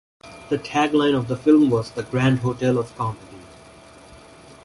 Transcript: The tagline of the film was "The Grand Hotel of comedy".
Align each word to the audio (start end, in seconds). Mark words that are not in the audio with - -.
The 0.49 0.57
tagline 0.57 1.15
of 1.15 1.27
the 1.27 1.37
film 1.37 1.69
was 1.69 1.91
"The 1.91 2.01
Grand 2.01 2.39
Hotel 2.39 2.79
of 2.79 2.97
comedy". 2.97 3.37